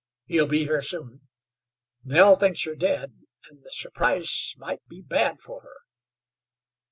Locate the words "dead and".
2.75-3.61